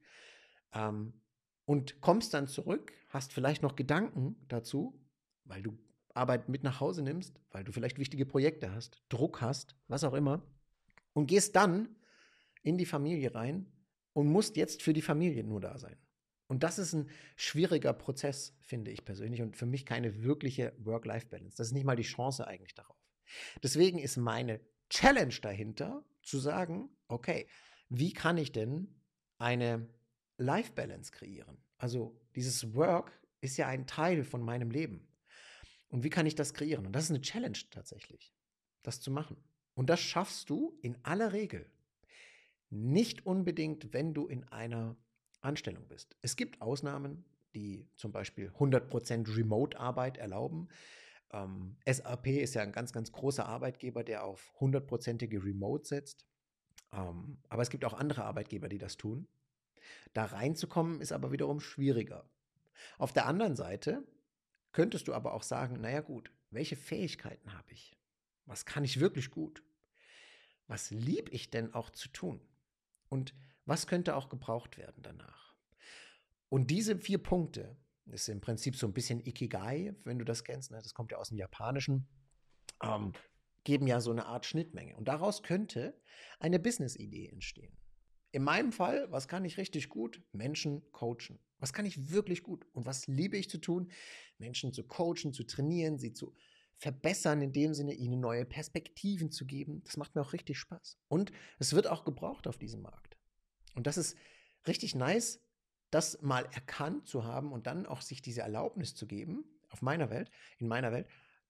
Ähm, 0.72 1.20
und 1.64 2.00
kommst 2.00 2.32
dann 2.32 2.46
zurück, 2.46 2.92
hast 3.08 3.32
vielleicht 3.32 3.62
noch 3.62 3.74
Gedanken 3.74 4.36
dazu, 4.48 5.02
weil 5.44 5.62
du 5.62 5.76
Arbeit 6.14 6.48
mit 6.48 6.62
nach 6.62 6.80
Hause 6.80 7.02
nimmst, 7.02 7.40
weil 7.50 7.64
du 7.64 7.72
vielleicht 7.72 7.98
wichtige 7.98 8.24
Projekte 8.24 8.72
hast, 8.72 9.02
Druck 9.08 9.40
hast, 9.40 9.76
was 9.88 10.04
auch 10.04 10.14
immer, 10.14 10.42
und 11.12 11.26
gehst 11.26 11.56
dann 11.56 11.96
in 12.62 12.78
die 12.78 12.86
Familie 12.86 13.34
rein 13.34 13.72
und 14.12 14.28
musst 14.28 14.56
jetzt 14.56 14.82
für 14.82 14.92
die 14.92 15.02
Familie 15.02 15.44
nur 15.44 15.60
da 15.60 15.76
sein. 15.78 15.96
Und 16.48 16.62
das 16.62 16.78
ist 16.78 16.92
ein 16.92 17.10
schwieriger 17.34 17.92
Prozess, 17.92 18.56
finde 18.60 18.90
ich 18.90 19.04
persönlich, 19.04 19.42
und 19.42 19.56
für 19.56 19.66
mich 19.66 19.84
keine 19.84 20.22
wirkliche 20.22 20.72
Work-Life-Balance. 20.78 21.56
Das 21.56 21.68
ist 21.68 21.72
nicht 21.72 21.84
mal 21.84 21.96
die 21.96 22.02
Chance 22.02 22.46
eigentlich 22.46 22.74
darauf. 22.74 22.96
Deswegen 23.62 23.98
ist 23.98 24.16
meine 24.16 24.60
Challenge 24.88 25.34
dahinter, 25.42 26.04
zu 26.22 26.38
sagen, 26.38 26.88
okay, 27.08 27.48
wie 27.88 28.12
kann 28.12 28.38
ich 28.38 28.52
denn 28.52 29.00
eine 29.38 29.88
Life-Balance 30.38 31.12
kreieren? 31.12 31.58
Also 31.78 32.20
dieses 32.34 32.74
Work 32.74 33.12
ist 33.40 33.56
ja 33.56 33.66
ein 33.68 33.86
Teil 33.86 34.24
von 34.24 34.42
meinem 34.42 34.70
Leben. 34.70 35.08
Und 35.88 36.04
wie 36.04 36.10
kann 36.10 36.26
ich 36.26 36.34
das 36.34 36.54
kreieren? 36.54 36.86
Und 36.86 36.92
das 36.92 37.04
ist 37.04 37.10
eine 37.10 37.20
Challenge 37.20 37.58
tatsächlich, 37.70 38.34
das 38.82 39.00
zu 39.00 39.10
machen. 39.10 39.36
Und 39.74 39.90
das 39.90 40.00
schaffst 40.00 40.50
du 40.50 40.78
in 40.82 40.96
aller 41.04 41.32
Regel 41.32 41.70
nicht 42.70 43.24
unbedingt, 43.26 43.92
wenn 43.92 44.14
du 44.14 44.26
in 44.26 44.44
einer 44.44 44.96
Anstellung 45.46 45.86
bist. 45.88 46.16
Es 46.22 46.36
gibt 46.36 46.60
Ausnahmen, 46.60 47.24
die 47.54 47.88
zum 47.96 48.12
Beispiel 48.12 48.50
100% 48.58 49.36
Remote-Arbeit 49.36 50.18
erlauben. 50.18 50.68
Ähm, 51.32 51.76
SAP 51.86 52.26
ist 52.26 52.54
ja 52.54 52.62
ein 52.62 52.72
ganz, 52.72 52.92
ganz 52.92 53.12
großer 53.12 53.46
Arbeitgeber, 53.46 54.04
der 54.04 54.24
auf 54.24 54.52
100%ige 54.60 55.42
Remote 55.42 55.86
setzt. 55.86 56.26
Ähm, 56.92 57.38
aber 57.48 57.62
es 57.62 57.70
gibt 57.70 57.84
auch 57.84 57.94
andere 57.94 58.24
Arbeitgeber, 58.24 58.68
die 58.68 58.78
das 58.78 58.96
tun. 58.96 59.26
Da 60.12 60.26
reinzukommen 60.26 61.00
ist 61.00 61.12
aber 61.12 61.32
wiederum 61.32 61.60
schwieriger. 61.60 62.28
Auf 62.98 63.12
der 63.12 63.26
anderen 63.26 63.56
Seite 63.56 64.06
könntest 64.72 65.08
du 65.08 65.14
aber 65.14 65.32
auch 65.32 65.42
sagen, 65.42 65.80
naja 65.80 66.00
gut, 66.00 66.30
welche 66.50 66.76
Fähigkeiten 66.76 67.54
habe 67.54 67.72
ich? 67.72 67.96
Was 68.44 68.66
kann 68.66 68.84
ich 68.84 69.00
wirklich 69.00 69.30
gut? 69.30 69.62
Was 70.66 70.90
lieb 70.90 71.32
ich 71.32 71.50
denn 71.50 71.74
auch 71.74 71.90
zu 71.90 72.08
tun? 72.08 72.40
Und 73.08 73.34
was 73.66 73.86
könnte 73.86 74.16
auch 74.16 74.28
gebraucht 74.28 74.78
werden 74.78 75.02
danach? 75.02 75.54
Und 76.48 76.70
diese 76.70 76.96
vier 76.96 77.18
Punkte, 77.18 77.76
ist 78.12 78.28
im 78.28 78.40
Prinzip 78.40 78.76
so 78.76 78.86
ein 78.86 78.92
bisschen 78.92 79.24
Ikigai, 79.24 79.94
wenn 80.04 80.18
du 80.18 80.24
das 80.24 80.44
kennst, 80.44 80.70
ne? 80.70 80.78
das 80.82 80.94
kommt 80.94 81.10
ja 81.10 81.18
aus 81.18 81.28
dem 81.28 81.38
Japanischen, 81.38 82.06
ähm, 82.82 83.12
geben 83.64 83.86
ja 83.86 84.00
so 84.00 84.10
eine 84.12 84.26
Art 84.26 84.46
Schnittmenge. 84.46 84.96
Und 84.96 85.08
daraus 85.08 85.42
könnte 85.42 86.00
eine 86.38 86.58
Business-Idee 86.58 87.28
entstehen. 87.28 87.76
In 88.30 88.44
meinem 88.44 88.70
Fall, 88.70 89.10
was 89.10 89.28
kann 89.28 89.44
ich 89.44 89.56
richtig 89.56 89.88
gut? 89.88 90.22
Menschen 90.32 90.82
coachen. 90.92 91.38
Was 91.58 91.72
kann 91.72 91.86
ich 91.86 92.10
wirklich 92.10 92.42
gut? 92.42 92.66
Und 92.72 92.86
was 92.86 93.06
liebe 93.06 93.36
ich 93.36 93.48
zu 93.48 93.58
tun? 93.58 93.90
Menschen 94.38 94.72
zu 94.72 94.84
coachen, 94.84 95.32
zu 95.32 95.44
trainieren, 95.44 95.98
sie 95.98 96.12
zu 96.12 96.36
verbessern, 96.76 97.40
in 97.40 97.52
dem 97.52 97.72
Sinne, 97.72 97.94
ihnen 97.94 98.20
neue 98.20 98.44
Perspektiven 98.44 99.30
zu 99.30 99.46
geben. 99.46 99.82
Das 99.84 99.96
macht 99.96 100.14
mir 100.14 100.20
auch 100.20 100.34
richtig 100.34 100.58
Spaß. 100.58 100.98
Und 101.08 101.32
es 101.58 101.72
wird 101.72 101.86
auch 101.86 102.04
gebraucht 102.04 102.46
auf 102.46 102.58
diesem 102.58 102.82
Markt. 102.82 103.15
Und 103.76 103.86
das 103.86 103.96
ist 103.96 104.16
richtig 104.66 104.94
nice, 104.94 105.40
das 105.90 106.20
mal 106.22 106.46
erkannt 106.52 107.06
zu 107.06 107.24
haben 107.24 107.52
und 107.52 107.66
dann 107.66 107.86
auch 107.86 108.00
sich 108.00 108.22
diese 108.22 108.40
Erlaubnis 108.40 108.94
zu 108.94 109.06
geben, 109.06 109.44
auf 109.68 109.82
meiner 109.82 110.10
Welt, 110.10 110.30
in 110.58 110.66
meiner 110.66 110.90
Welt, 110.92 111.06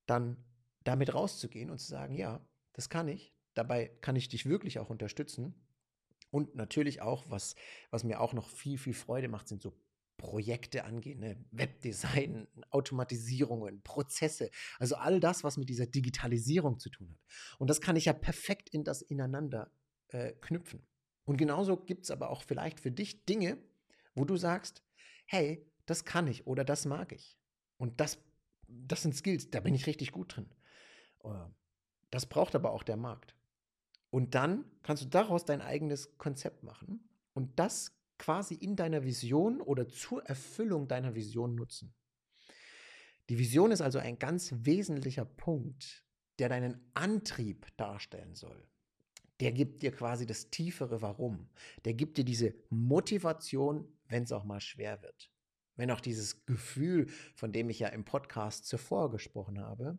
dann 0.07 0.45
damit 0.85 1.15
rauszugehen 1.15 1.71
und 1.71 1.79
zu 1.79 1.87
sagen, 1.87 2.15
ja, 2.15 2.47
das 2.75 2.89
kann 2.91 3.09
ich. 3.09 3.35
Dabei 3.55 3.89
kann 4.03 4.17
ich 4.17 4.29
dich 4.29 4.47
wirklich 4.47 4.79
auch 4.79 4.91
unterstützen. 4.91 5.55
Und 6.31 6.55
natürlich 6.55 7.01
auch, 7.01 7.25
was, 7.31 7.55
was 7.91 8.05
mir 8.05 8.21
auch 8.21 8.35
noch 8.35 8.51
viel, 8.51 8.77
viel 8.79 8.93
Freude 8.93 9.29
macht, 9.29 9.49
sind 9.49 9.63
so 9.63 9.73
Projekte 10.19 10.85
angehen, 10.85 11.21
ne? 11.21 11.45
Webdesign, 11.51 12.49
Automatisierungen, 12.71 13.83
Prozesse, 13.83 14.51
also 14.79 14.97
all 14.97 15.21
das, 15.21 15.45
was 15.45 15.57
mit 15.57 15.69
dieser 15.69 15.87
Digitalisierung 15.87 16.79
zu 16.79 16.91
tun 16.91 17.11
hat. 17.11 17.19
Und 17.59 17.69
das 17.69 17.81
kann 17.81 17.97
ich 17.97 18.07
ja 18.07 18.13
perfekt 18.13 18.71
in 18.71 18.85
das 18.85 19.03
Ineinander 19.03 19.71
äh, 20.09 20.33
knüpfen. 20.41 20.87
Und 21.27 21.37
genauso 21.37 21.77
gibt 21.77 22.05
es 22.05 22.11
aber 22.11 22.31
auch 22.31 22.43
vielleicht 22.43 22.81
für 22.81 22.91
dich 22.91 23.27
Dinge, 23.27 23.59
wo 24.15 24.25
du 24.25 24.37
sagst, 24.37 24.83
hey, 25.27 25.67
das 25.85 26.05
kann 26.05 26.27
ich 26.27 26.47
oder 26.47 26.65
das 26.65 26.87
mag 26.87 27.13
ich. 27.13 27.39
Und 27.77 28.01
das, 28.01 28.19
das 28.67 29.03
sind 29.03 29.15
Skills, 29.15 29.51
da 29.51 29.61
bin 29.61 29.75
ich 29.75 29.87
richtig 29.87 30.13
gut 30.13 30.37
drin. 30.37 30.49
Äh, 31.25 31.29
das 32.11 32.27
braucht 32.27 32.55
aber 32.55 32.71
auch 32.71 32.85
der 32.85 32.97
Markt. 32.97 33.35
Und 34.11 34.35
dann 34.35 34.65
kannst 34.83 35.03
du 35.03 35.09
daraus 35.09 35.45
dein 35.45 35.61
eigenes 35.61 36.17
Konzept 36.17 36.63
machen 36.63 37.09
und 37.35 37.59
das 37.59 37.93
quasi 38.19 38.55
in 38.55 38.77
deiner 38.77 39.05
Vision 39.05 39.61
oder 39.61 39.89
zur 39.89 40.25
Erfüllung 40.25 40.89
deiner 40.89 41.15
Vision 41.15 41.55
nutzen. 41.55 41.95
Die 43.29 43.39
Vision 43.39 43.73
ist 43.73 43.81
also 43.81 43.99
ein 43.99 44.19
ganz 44.19 44.55
wesentlicher 44.59 45.25
Punkt, 45.25 46.05
der 46.39 46.49
deinen 46.49 46.91
Antrieb 46.95 47.67
darstellen 47.77 48.35
soll. 48.35 48.67
Der 49.41 49.53
gibt 49.53 49.83
dir 49.83 49.93
quasi 49.93 50.27
das 50.27 50.51
tiefere 50.51 51.03
Warum. 51.03 51.49
Der 51.85 51.95
gibt 51.95 52.17
dir 52.19 52.25
diese 52.25 52.55
Motivation, 52.71 53.87
wenn 54.09 54.23
es 54.23 54.33
auch 54.33 54.45
mal 54.45 54.61
schwer 54.61 55.03
wird. 55.03 55.31
Wenn 55.77 55.91
auch 55.91 56.01
dieses 56.01 56.47
Gefühl, 56.47 57.09
von 57.35 57.53
dem 57.53 57.69
ich 57.69 57.79
ja 57.79 57.89
im 57.89 58.05
Podcast 58.05 58.67
zuvor 58.67 59.11
gesprochen 59.11 59.61
habe, 59.61 59.99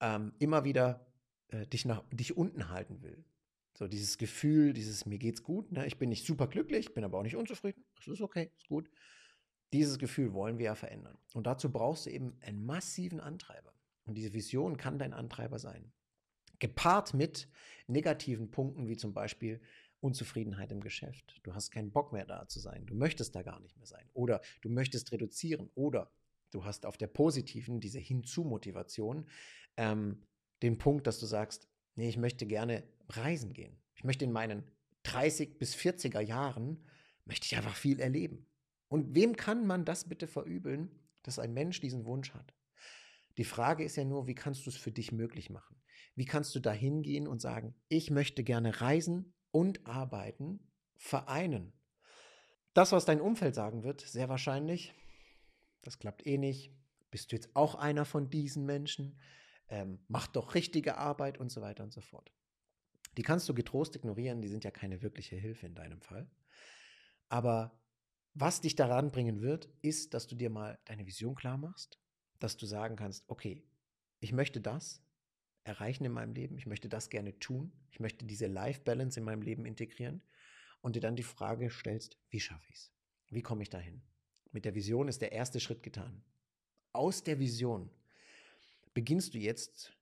ähm, 0.00 0.32
immer 0.38 0.64
wieder 0.64 1.06
äh, 1.48 1.66
dich, 1.66 1.84
nach, 1.84 2.02
dich 2.10 2.36
unten 2.36 2.70
halten 2.70 3.02
will. 3.02 3.24
So 3.76 3.88
dieses 3.88 4.18
Gefühl, 4.18 4.72
dieses 4.72 5.04
mir 5.04 5.18
geht's 5.18 5.42
gut, 5.42 5.72
ne? 5.72 5.86
ich 5.86 5.98
bin 5.98 6.08
nicht 6.08 6.26
super 6.26 6.46
glücklich, 6.46 6.94
bin 6.94 7.04
aber 7.04 7.18
auch 7.18 7.22
nicht 7.22 7.36
unzufrieden, 7.36 7.84
das 7.96 8.06
ist 8.06 8.20
okay, 8.20 8.50
ist 8.56 8.68
gut. 8.68 8.88
Dieses 9.72 9.98
Gefühl 9.98 10.32
wollen 10.32 10.58
wir 10.58 10.66
ja 10.66 10.74
verändern. 10.76 11.18
Und 11.34 11.48
dazu 11.48 11.70
brauchst 11.72 12.06
du 12.06 12.10
eben 12.10 12.38
einen 12.40 12.64
massiven 12.64 13.18
Antreiber. 13.18 13.74
Und 14.04 14.14
diese 14.14 14.32
Vision 14.32 14.76
kann 14.76 14.98
dein 14.98 15.12
Antreiber 15.12 15.58
sein. 15.58 15.92
Gepaart 16.64 17.12
mit 17.12 17.46
negativen 17.88 18.50
Punkten 18.50 18.88
wie 18.88 18.96
zum 18.96 19.12
Beispiel 19.12 19.60
Unzufriedenheit 20.00 20.72
im 20.72 20.80
Geschäft. 20.80 21.38
Du 21.42 21.54
hast 21.54 21.70
keinen 21.70 21.92
Bock 21.92 22.10
mehr 22.14 22.24
da 22.24 22.48
zu 22.48 22.58
sein. 22.58 22.86
Du 22.86 22.94
möchtest 22.94 23.36
da 23.36 23.42
gar 23.42 23.60
nicht 23.60 23.76
mehr 23.76 23.84
sein. 23.84 24.08
Oder 24.14 24.40
du 24.62 24.70
möchtest 24.70 25.12
reduzieren. 25.12 25.70
Oder 25.74 26.10
du 26.52 26.64
hast 26.64 26.86
auf 26.86 26.96
der 26.96 27.08
positiven, 27.08 27.80
diese 27.80 27.98
Hinzu-Motivation, 27.98 29.28
ähm, 29.76 30.26
den 30.62 30.78
Punkt, 30.78 31.06
dass 31.06 31.18
du 31.18 31.26
sagst, 31.26 31.68
nee, 31.96 32.08
ich 32.08 32.16
möchte 32.16 32.46
gerne 32.46 32.82
reisen 33.10 33.52
gehen. 33.52 33.76
Ich 33.94 34.04
möchte 34.04 34.24
in 34.24 34.32
meinen 34.32 34.64
30 35.02 35.58
bis 35.58 35.76
40er 35.76 36.20
Jahren, 36.20 36.88
möchte 37.26 37.44
ich 37.44 37.56
einfach 37.56 37.76
viel 37.76 38.00
erleben. 38.00 38.46
Und 38.88 39.14
wem 39.14 39.36
kann 39.36 39.66
man 39.66 39.84
das 39.84 40.08
bitte 40.08 40.26
verübeln, 40.26 40.98
dass 41.24 41.38
ein 41.38 41.52
Mensch 41.52 41.82
diesen 41.82 42.06
Wunsch 42.06 42.32
hat? 42.32 42.54
Die 43.36 43.44
Frage 43.44 43.84
ist 43.84 43.96
ja 43.96 44.04
nur, 44.04 44.26
wie 44.28 44.34
kannst 44.34 44.64
du 44.64 44.70
es 44.70 44.76
für 44.76 44.92
dich 44.92 45.12
möglich 45.12 45.50
machen? 45.50 45.76
Wie 46.14 46.24
kannst 46.24 46.54
du 46.54 46.60
da 46.60 46.72
hingehen 46.72 47.26
und 47.26 47.40
sagen, 47.40 47.74
ich 47.88 48.10
möchte 48.10 48.44
gerne 48.44 48.80
reisen 48.80 49.34
und 49.50 49.86
arbeiten, 49.86 50.60
vereinen? 50.96 51.72
Das, 52.72 52.92
was 52.92 53.04
dein 53.04 53.20
Umfeld 53.20 53.54
sagen 53.54 53.82
wird, 53.84 54.00
sehr 54.00 54.28
wahrscheinlich, 54.28 54.94
das 55.82 55.98
klappt 55.98 56.26
eh 56.26 56.38
nicht. 56.38 56.72
Bist 57.10 57.30
du 57.30 57.36
jetzt 57.36 57.54
auch 57.54 57.76
einer 57.76 58.04
von 58.04 58.30
diesen 58.30 58.64
Menschen? 58.64 59.20
Ähm, 59.68 60.00
mach 60.08 60.26
doch 60.26 60.54
richtige 60.54 60.96
Arbeit 60.96 61.38
und 61.38 61.50
so 61.50 61.60
weiter 61.60 61.84
und 61.84 61.92
so 61.92 62.00
fort. 62.00 62.32
Die 63.16 63.22
kannst 63.22 63.48
du 63.48 63.54
getrost 63.54 63.94
ignorieren, 63.94 64.42
die 64.42 64.48
sind 64.48 64.64
ja 64.64 64.70
keine 64.70 65.02
wirkliche 65.02 65.36
Hilfe 65.36 65.66
in 65.66 65.74
deinem 65.74 66.00
Fall. 66.00 66.28
Aber 67.28 67.80
was 68.34 68.60
dich 68.60 68.74
daran 68.74 69.12
bringen 69.12 69.40
wird, 69.40 69.68
ist, 69.82 70.14
dass 70.14 70.26
du 70.26 70.34
dir 70.34 70.50
mal 70.50 70.78
deine 70.86 71.06
Vision 71.06 71.36
klar 71.36 71.56
machst, 71.56 72.00
dass 72.40 72.56
du 72.56 72.66
sagen 72.66 72.96
kannst, 72.96 73.24
okay, 73.28 73.64
ich 74.18 74.32
möchte 74.32 74.60
das 74.60 75.03
erreichen 75.64 76.04
in 76.04 76.12
meinem 76.12 76.34
Leben, 76.34 76.56
ich 76.56 76.66
möchte 76.66 76.88
das 76.88 77.10
gerne 77.10 77.38
tun, 77.38 77.72
ich 77.90 78.00
möchte 78.00 78.24
diese 78.24 78.46
Life 78.46 78.82
Balance 78.82 79.18
in 79.18 79.24
meinem 79.24 79.42
Leben 79.42 79.66
integrieren 79.66 80.22
und 80.80 80.96
dir 80.96 81.00
dann 81.00 81.16
die 81.16 81.22
Frage 81.22 81.70
stellst, 81.70 82.18
wie 82.30 82.40
schaffe 82.40 82.66
ich 82.68 82.76
es? 82.76 82.92
Wie 83.30 83.42
komme 83.42 83.62
ich 83.62 83.70
dahin? 83.70 84.02
Mit 84.52 84.64
der 84.64 84.74
Vision 84.74 85.08
ist 85.08 85.22
der 85.22 85.32
erste 85.32 85.58
Schritt 85.58 85.82
getan. 85.82 86.22
Aus 86.92 87.24
der 87.24 87.40
Vision 87.40 87.90
beginnst 88.92 89.34
du 89.34 89.38
jetzt 89.38 89.92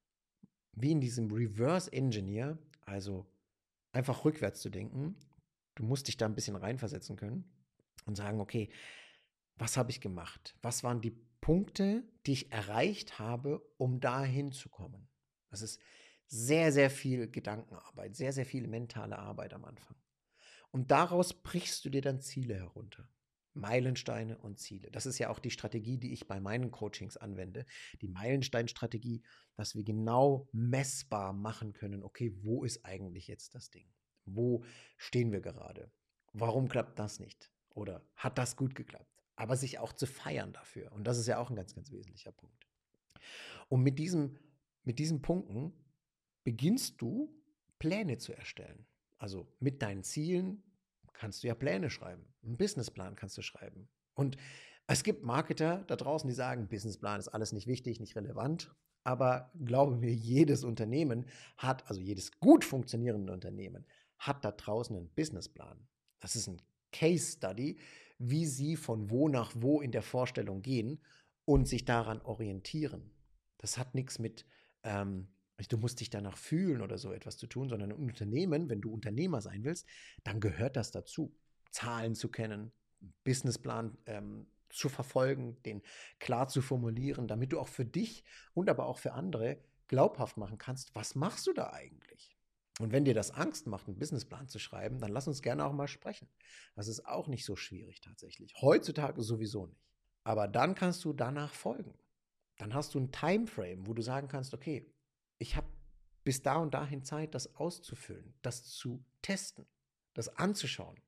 wie 0.73 0.91
in 0.91 1.01
diesem 1.01 1.31
Reverse 1.31 1.93
Engineer 1.93 2.59
also 2.83 3.27
einfach 3.93 4.25
rückwärts 4.25 4.61
zu 4.61 4.71
denken. 4.71 5.17
Du 5.75 5.85
musst 5.85 6.09
dich 6.09 6.17
da 6.17 6.27
ein 6.27 6.35
bisschen 6.35 6.57
reinversetzen 6.57 7.17
können 7.17 7.45
und 8.05 8.17
sagen, 8.17 8.41
okay, 8.41 8.71
was 9.57 9.77
habe 9.77 9.91
ich 9.91 10.01
gemacht? 10.01 10.57
Was 10.63 10.83
waren 10.83 11.01
die 11.01 11.17
Punkte, 11.41 12.03
die 12.27 12.33
ich 12.33 12.53
erreicht 12.53 13.19
habe, 13.19 13.63
um 13.79 14.01
dahin 14.01 14.53
zu 14.53 14.69
kommen? 14.69 15.09
Das 15.53 15.63
ist 15.63 15.81
sehr, 16.27 16.73
sehr 16.73 16.91
viel 16.91 17.31
Gedankenarbeit, 17.31 18.17
sehr, 18.17 18.33
sehr 18.33 18.47
viel 18.47 18.67
mentale 18.67 19.19
Arbeit 19.19 19.53
am 19.55 19.65
Anfang. 19.65 19.97
Und 20.71 20.91
daraus 20.91 21.35
brichst 21.35 21.85
du 21.85 21.91
dir 21.91 22.01
dann 22.01 22.21
Ziele 22.21 22.55
herunter. 22.55 23.09
Meilensteine 23.55 24.39
und 24.39 24.59
Ziele. 24.59 24.91
Das 24.91 25.05
ist 25.05 25.19
ja 25.19 25.29
auch 25.29 25.39
die 25.39 25.51
Strategie, 25.51 25.99
die 25.99 26.15
ich 26.15 26.27
bei 26.27 26.41
meinen 26.41 26.71
Coachings 26.71 27.19
anwende. 27.19 27.67
Die 28.01 28.09
Meilensteinstrategie, 28.09 29.23
dass 29.57 29.75
wir 29.75 29.85
genau 29.85 30.49
messbar 30.53 31.35
machen 31.35 31.75
können, 31.75 32.03
okay, 32.03 32.35
wo 32.43 32.65
ist 32.65 32.85
eigentlich 32.87 33.29
jetzt 33.29 33.55
das 33.55 33.71
Ding? 33.71 33.93
Wo 34.25 34.65
stehen 34.97 35.33
wir 35.33 35.43
gerade? 35.43 35.93
Warum 36.33 36.69
klappt 36.69 36.99
das 36.99 37.21
nicht? 37.21 37.51
Oder 37.75 38.09
hat 38.17 38.39
das 38.39 38.57
gut 38.57 38.75
geklappt? 38.75 39.23
Aber 39.37 39.57
sich 39.57 39.79
auch 39.79 39.93
zu 39.93 40.07
feiern 40.07 40.55
dafür. 40.55 40.93
Und 40.93 41.05
das 41.05 41.19
ist 41.19 41.27
ja 41.27 41.39
auch 41.39 41.51
ein 41.51 41.57
ganz, 41.57 41.75
ganz 41.75 41.91
wesentlicher 41.91 42.33
Punkt. 42.33 42.67
Und 43.69 43.83
mit, 43.83 43.99
diesem, 43.99 44.39
mit 44.85 44.99
diesen 44.99 45.23
Punkten 45.23 45.73
beginnst 46.45 47.01
du 47.01 47.35
Pläne 47.79 48.19
zu 48.19 48.33
erstellen. 48.33 48.87
Also 49.19 49.47
mit 49.61 49.83
deinen 49.83 50.03
Zielen, 50.03 50.63
kannst 51.13 51.43
du 51.43 51.49
ja 51.49 51.55
Pläne 51.55 51.91
schreiben. 51.91 52.25
Einen 52.43 52.57
Businessplan 52.57 53.15
kannst 53.15 53.39
du 53.39 53.43
schreiben. 53.43 53.89
Und 54.15 54.37
es 54.89 55.05
gibt 55.05 55.23
Marketer 55.23 55.85
da 55.87 55.97
draußen, 55.97 56.29
die 56.29 56.35
sagen, 56.35 56.69
Businessplan 56.69 57.21
ist 57.21 57.29
alles 57.29 57.53
nicht 57.53 57.67
wichtig, 57.67 58.01
nicht 58.01 58.17
relevant. 58.17 58.75
Aber 59.05 59.51
glaube 59.65 59.97
mir, 59.97 60.13
jedes 60.13 60.65
Unternehmen 60.65 61.27
hat, 61.57 61.89
also 61.89 62.01
jedes 62.01 62.41
gut 62.41 62.65
funktionierende 62.65 63.33
Unternehmen, 63.33 63.87
hat 64.19 64.45
da 64.45 64.53
draußen 64.53 64.97
einen 64.97 65.09
Businessplan. 65.11 65.87
Das 66.21 66.37
ist 66.37 66.49
ein 66.49 66.61
Case 66.93 67.37
Study, 67.37 67.79
wie 68.19 68.47
sie 68.47 68.77
von 68.77 69.11
wo 69.11 69.29
nach 69.29 69.53
wo 69.57 69.81
in 69.81 69.93
der 69.93 70.03
Vorstellung 70.03 70.63
gehen 70.63 71.01
und 71.45 71.67
sich 71.67 71.85
daran 71.85 72.21
orientieren. 72.21 73.11
Das 73.59 73.79
hat 73.79 73.95
nichts 73.95 74.19
mit 74.19 74.45
ähm, 74.85 75.29
du 75.69 75.79
musst 75.79 76.01
dich 76.01 76.11
danach 76.11 76.37
fühlen 76.37 76.83
oder 76.83 76.99
so 76.99 77.13
etwas 77.13 77.37
zu 77.37 77.47
tun, 77.47 77.69
sondern 77.69 77.93
ein 77.93 77.97
Unternehmen, 77.97 78.69
wenn 78.69 78.81
du 78.81 78.93
Unternehmer 78.93 79.41
sein 79.41 79.65
willst, 79.65 79.87
dann 80.25 80.41
gehört 80.41 80.77
das 80.77 80.91
dazu. 80.91 81.35
Zahlen 81.71 82.15
zu 82.15 82.29
kennen, 82.29 82.73
Businessplan 83.25 83.97
ähm, 84.07 84.47
zu 84.69 84.89
verfolgen, 84.89 85.63
den 85.63 85.83
klar 86.19 86.49
zu 86.49 86.63
formulieren, 86.63 87.29
damit 87.29 87.53
du 87.53 87.61
auch 87.61 87.69
für 87.69 87.85
dich 87.85 88.25
und 88.55 88.69
aber 88.69 88.87
auch 88.87 88.99
für 88.99 89.13
andere 89.13 89.59
glaubhaft 89.89 90.37
machen 90.37 90.59
kannst, 90.59 90.95
was 90.95 91.15
machst 91.15 91.47
du 91.47 91.53
da 91.53 91.73
eigentlich? 91.73 92.37
Und 92.81 92.93
wenn 92.93 93.05
dir 93.05 93.15
das 93.15 93.31
Angst 93.31 93.67
macht, 93.67 93.87
einen 93.87 93.99
Businessplan 93.99 94.49
zu 94.49 94.59
schreiben, 94.59 94.99
dann 94.99 95.13
lass 95.13 95.29
uns 95.29 95.43
gerne 95.43 95.65
auch 95.67 95.73
mal 95.73 95.89
sprechen. 95.89 96.29
Das 96.75 96.89
ist 96.89 97.07
auch 97.07 97.29
nicht 97.29 97.45
so 97.45 97.55
schwierig 97.55 98.01
tatsächlich. 98.01 98.55
Heutzutage 98.61 99.23
sowieso 99.23 99.67
nicht. 99.67 99.87
Aber 100.25 100.49
dann 100.49 100.75
kannst 100.75 101.05
du 101.05 101.13
danach 101.13 101.53
folgen. 101.53 101.95
Dann 102.63 102.75
hast 102.75 102.95
du 102.95 103.01
ein 103.01 103.11
Timeframe, 103.11 103.89
wo 103.89 103.93
du 103.93 104.03
sagen 104.03 104.29
kannst, 104.29 104.55
okay, 104.55 104.89
ich 105.39 105.57
habe 105.57 105.67
bis 106.23 106.43
da 106.43 106.59
und 106.59 106.75
dahin 106.75 107.03
Zeit, 107.03 107.35
das 107.35 107.57
auszufüllen, 107.57 108.35
das 108.41 108.69
zu 108.69 109.05
testen, 109.21 109.67
das 110.15 110.29
anzuschauen. 110.37 111.01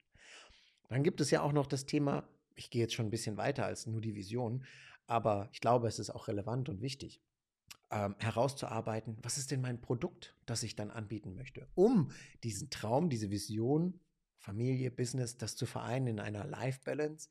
Dann 0.88 1.04
gibt 1.04 1.20
es 1.20 1.30
ja 1.30 1.42
auch 1.42 1.52
noch 1.52 1.68
das 1.68 1.86
Thema, 1.86 2.28
ich 2.56 2.70
gehe 2.70 2.82
jetzt 2.82 2.94
schon 2.94 3.06
ein 3.06 3.12
bisschen 3.12 3.36
weiter 3.36 3.66
als 3.66 3.86
nur 3.86 4.00
die 4.00 4.16
Vision, 4.16 4.66
aber 5.06 5.48
ich 5.52 5.60
glaube, 5.60 5.86
es 5.86 6.00
ist 6.00 6.10
auch 6.10 6.26
relevant 6.26 6.68
und 6.68 6.82
wichtig, 6.82 7.22
ähm, 7.92 8.16
herauszuarbeiten, 8.18 9.16
was 9.22 9.38
ist 9.38 9.52
denn 9.52 9.60
mein 9.60 9.80
Produkt, 9.80 10.36
das 10.46 10.64
ich 10.64 10.74
dann 10.74 10.90
anbieten 10.90 11.36
möchte, 11.36 11.68
um 11.76 12.10
diesen 12.42 12.68
Traum, 12.70 13.10
diese 13.10 13.30
Vision, 13.30 14.00
Familie, 14.40 14.90
Business, 14.90 15.36
das 15.36 15.54
zu 15.54 15.66
vereinen 15.66 16.08
in 16.08 16.18
einer 16.18 16.44
Life 16.44 16.80
Balance, 16.84 17.28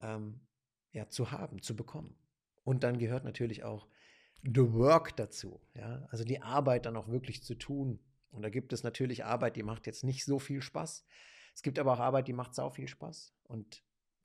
ähm, 0.00 0.40
ja, 0.90 1.08
zu 1.08 1.30
haben, 1.30 1.62
zu 1.62 1.76
bekommen. 1.76 2.18
Und 2.64 2.82
dann 2.82 2.98
gehört 2.98 3.24
natürlich 3.24 3.62
auch 3.62 3.86
the 4.42 4.72
work 4.72 5.16
dazu. 5.16 5.60
Ja? 5.74 6.06
Also 6.10 6.24
die 6.24 6.42
Arbeit 6.42 6.86
dann 6.86 6.96
auch 6.96 7.08
wirklich 7.08 7.42
zu 7.42 7.54
tun. 7.54 8.00
Und 8.30 8.42
da 8.42 8.48
gibt 8.48 8.72
es 8.72 8.82
natürlich 8.82 9.24
Arbeit, 9.24 9.56
die 9.56 9.62
macht 9.62 9.86
jetzt 9.86 10.02
nicht 10.02 10.24
so 10.24 10.38
viel 10.38 10.60
Spaß. 10.60 11.04
Es 11.54 11.62
gibt 11.62 11.78
aber 11.78 11.92
auch 11.92 12.00
Arbeit, 12.00 12.26
die 12.26 12.32
macht 12.32 12.54
sau 12.54 12.70
viel 12.70 12.88
Spaß. 12.88 13.32
Und 13.44 13.84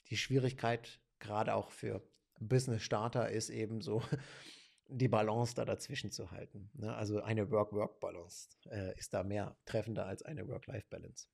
die 0.10 0.18
Schwierigkeit, 0.18 1.00
gerade 1.20 1.54
auch 1.54 1.72
für 1.72 2.02
Business-Starter, 2.40 3.30
ist 3.30 3.50
eben 3.50 3.82
so, 3.82 4.02
die 4.88 5.08
Balance 5.08 5.54
da 5.54 5.66
dazwischen 5.66 6.12
zu 6.12 6.32
halten. 6.32 6.72
Ne? 6.74 6.96
Also 6.96 7.22
eine 7.22 7.52
Work-Work-Balance 7.52 8.50
äh, 8.72 8.98
ist 8.98 9.14
da 9.14 9.24
mehr 9.24 9.56
treffender 9.66 10.08
als 10.08 10.24
eine 10.24 10.48
Work-Life-Balance. 10.48 11.28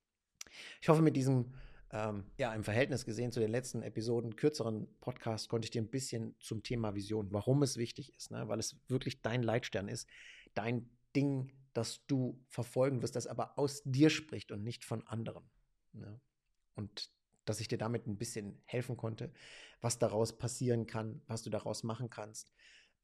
Ich 0.82 0.90
hoffe, 0.90 1.02
mit 1.02 1.16
diesem 1.16 1.54
ähm, 1.92 2.26
ja, 2.38 2.54
im 2.54 2.64
Verhältnis 2.64 3.06
gesehen 3.06 3.32
zu 3.32 3.40
den 3.40 3.52
letzten 3.52 3.82
Episoden, 3.82 4.36
kürzeren 4.36 4.88
Podcast, 5.00 5.50
konnte 5.50 5.66
ich 5.66 5.72
dir 5.72 5.82
ein 5.82 5.90
bisschen 5.90 6.36
zum 6.40 6.64
Thema 6.64 6.96
Vision, 6.96 7.32
warum 7.32 7.64
es 7.64 7.78
wichtig 7.78 8.14
ist, 8.16 8.32
ne? 8.32 8.48
weil 8.48 8.60
es 8.60 8.78
wirklich 8.88 9.22
dein 9.22 9.44
Leitstern 9.44 9.88
ist, 9.88 10.08
dein 10.54 10.90
Ding, 11.16 11.52
das 11.74 12.06
du 12.08 12.40
verfolgen 12.50 13.02
wirst, 13.02 13.16
das 13.16 13.28
aber 13.28 13.58
aus 13.58 13.84
dir 13.84 14.10
spricht 14.10 14.52
und 14.52 14.64
nicht 14.64 14.84
von 14.84 15.06
anderen. 15.08 15.44
Ne? 15.94 16.20
Und 16.76 17.12
dass 17.46 17.60
ich 17.60 17.68
dir 17.68 17.78
damit 17.78 18.08
ein 18.08 18.18
bisschen 18.18 18.62
helfen 18.66 18.98
konnte, 18.98 19.32
was 19.82 20.00
daraus 20.00 20.38
passieren 20.38 20.88
kann, 20.88 21.22
was 21.28 21.44
du 21.44 21.50
daraus 21.50 21.84
machen 21.84 22.10
kannst 22.10 22.52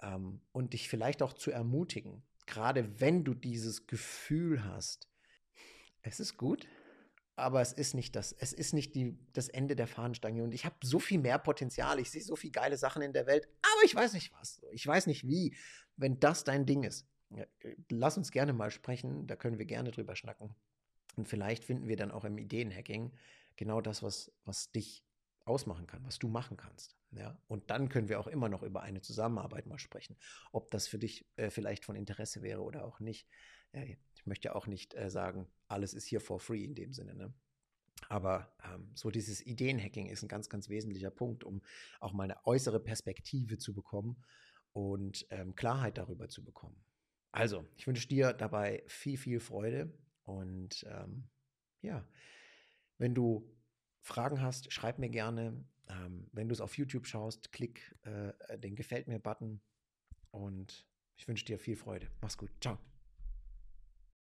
ähm, 0.01 0.41
und 0.51 0.73
dich 0.73 0.89
vielleicht 0.89 1.21
auch 1.21 1.33
zu 1.33 1.51
ermutigen, 1.51 2.23
gerade 2.47 2.99
wenn 2.99 3.23
du 3.23 3.33
dieses 3.33 3.87
Gefühl 3.87 4.65
hast, 4.65 5.07
Es 6.03 6.19
ist 6.19 6.35
gut, 6.37 6.67
aber 7.41 7.61
es 7.61 7.73
ist 7.73 7.93
nicht 7.93 8.15
das, 8.15 8.33
es 8.33 8.53
ist 8.53 8.73
nicht 8.73 8.95
die, 8.95 9.17
das 9.33 9.49
Ende 9.49 9.75
der 9.75 9.87
Fahnenstange. 9.87 10.43
Und 10.43 10.53
ich 10.53 10.65
habe 10.65 10.75
so 10.83 10.99
viel 10.99 11.19
mehr 11.19 11.39
Potenzial, 11.39 11.99
ich 11.99 12.11
sehe 12.11 12.21
so 12.21 12.35
viele 12.35 12.51
geile 12.51 12.77
Sachen 12.77 13.01
in 13.01 13.13
der 13.13 13.25
Welt, 13.25 13.47
aber 13.61 13.83
ich 13.83 13.95
weiß 13.95 14.13
nicht 14.13 14.31
was. 14.39 14.61
Ich 14.71 14.85
weiß 14.85 15.07
nicht 15.07 15.27
wie. 15.27 15.55
Wenn 15.97 16.19
das 16.19 16.43
dein 16.43 16.65
Ding 16.65 16.83
ist, 16.83 17.05
lass 17.89 18.17
uns 18.17 18.31
gerne 18.31 18.53
mal 18.53 18.71
sprechen, 18.71 19.27
da 19.27 19.35
können 19.35 19.57
wir 19.59 19.65
gerne 19.65 19.91
drüber 19.91 20.15
schnacken. 20.15 20.55
Und 21.15 21.27
vielleicht 21.27 21.65
finden 21.65 21.87
wir 21.87 21.97
dann 21.97 22.11
auch 22.11 22.23
im 22.23 22.37
Ideenhacking 22.37 23.11
genau 23.55 23.81
das, 23.81 24.01
was, 24.01 24.31
was 24.45 24.71
dich 24.71 25.03
ausmachen 25.45 25.87
kann, 25.87 26.05
was 26.05 26.19
du 26.19 26.27
machen 26.27 26.57
kannst. 26.57 26.95
Ja? 27.11 27.37
Und 27.47 27.69
dann 27.69 27.89
können 27.89 28.09
wir 28.09 28.19
auch 28.19 28.27
immer 28.27 28.49
noch 28.49 28.63
über 28.63 28.81
eine 28.81 29.01
Zusammenarbeit 29.01 29.65
mal 29.65 29.79
sprechen, 29.79 30.15
ob 30.51 30.71
das 30.71 30.87
für 30.87 30.97
dich 30.97 31.25
äh, 31.35 31.49
vielleicht 31.49 31.85
von 31.85 31.95
Interesse 31.95 32.41
wäre 32.41 32.61
oder 32.61 32.85
auch 32.85 32.99
nicht. 32.99 33.27
Ja, 33.73 33.83
ich 34.21 34.27
möchte 34.27 34.55
auch 34.55 34.67
nicht 34.67 34.93
äh, 34.93 35.09
sagen, 35.09 35.47
alles 35.67 35.93
ist 35.95 36.05
hier 36.05 36.21
for 36.21 36.39
free 36.39 36.63
in 36.63 36.75
dem 36.75 36.93
Sinne. 36.93 37.15
Ne? 37.15 37.33
Aber 38.07 38.53
ähm, 38.63 38.91
so 38.93 39.09
dieses 39.09 39.43
Ideenhacking 39.45 40.07
ist 40.07 40.21
ein 40.21 40.27
ganz, 40.27 40.47
ganz 40.47 40.69
wesentlicher 40.69 41.09
Punkt, 41.09 41.43
um 41.43 41.61
auch 41.99 42.13
mal 42.13 42.25
eine 42.25 42.45
äußere 42.45 42.79
Perspektive 42.79 43.57
zu 43.57 43.73
bekommen 43.73 44.23
und 44.73 45.25
ähm, 45.31 45.55
Klarheit 45.55 45.97
darüber 45.97 46.29
zu 46.29 46.43
bekommen. 46.43 46.83
Also, 47.31 47.65
ich 47.75 47.87
wünsche 47.87 48.07
dir 48.07 48.33
dabei 48.33 48.83
viel, 48.87 49.17
viel 49.17 49.39
Freude 49.39 49.91
und 50.23 50.85
ähm, 50.87 51.29
ja, 51.81 52.07
wenn 52.97 53.15
du 53.15 53.49
Fragen 54.01 54.41
hast, 54.41 54.71
schreib 54.71 54.99
mir 54.99 55.09
gerne. 55.09 55.65
Ähm, 55.87 56.29
wenn 56.31 56.47
du 56.47 56.53
es 56.53 56.61
auf 56.61 56.77
YouTube 56.77 57.07
schaust, 57.07 57.51
klick 57.51 57.95
äh, 58.03 58.59
den 58.59 58.75
Gefällt 58.75 59.07
mir-Button 59.07 59.61
und 60.29 60.87
ich 61.15 61.27
wünsche 61.27 61.45
dir 61.45 61.57
viel 61.57 61.75
Freude. 61.75 62.07
Mach's 62.21 62.37
gut. 62.37 62.51
Ciao. 62.61 62.77